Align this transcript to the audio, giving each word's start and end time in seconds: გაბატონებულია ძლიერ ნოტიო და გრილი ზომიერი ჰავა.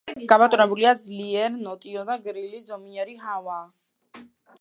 გაბატონებულია 0.29 0.93
ძლიერ 1.03 1.51
ნოტიო 1.65 2.05
და 2.09 2.15
გრილი 2.23 2.63
ზომიერი 2.71 3.15
ჰავა. 3.27 3.59